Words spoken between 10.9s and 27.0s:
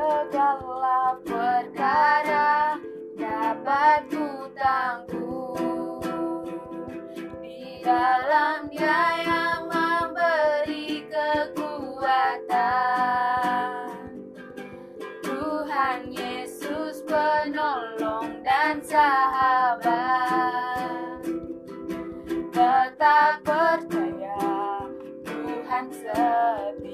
kekuatan. Tuhan Yesus penolong dan sahabat. Tetap percaya Tuhan setia.